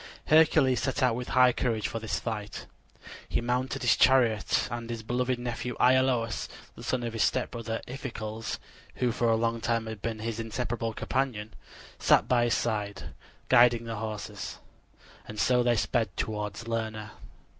Hercules 0.29 0.81
set 0.81 1.03
out 1.03 1.13
with 1.13 1.27
high 1.27 1.53
courage 1.53 1.87
for 1.87 1.99
this 1.99 2.19
fight. 2.19 2.65
He 3.29 3.39
mounted 3.39 3.83
his 3.83 3.95
chariot, 3.95 4.67
and 4.71 4.89
his 4.89 5.03
beloved 5.03 5.37
nephew 5.37 5.75
Iolaus, 5.79 6.47
the 6.75 6.81
son 6.81 7.03
of 7.03 7.13
his 7.13 7.21
stepbrother 7.21 7.83
Iphicles, 7.87 8.57
who 8.95 9.11
for 9.11 9.29
a 9.29 9.35
long 9.35 9.61
time 9.61 9.85
had 9.85 10.01
been 10.01 10.17
his 10.17 10.39
inseparable 10.39 10.93
companion, 10.93 11.53
sat 11.99 12.27
by 12.27 12.45
his 12.45 12.55
side, 12.55 13.09
guiding 13.47 13.83
the 13.85 13.97
horses; 13.97 14.57
and 15.27 15.39
so 15.39 15.61
they 15.61 15.75
sped 15.77 16.09
toward 16.17 16.67
Lerna. 16.67 17.11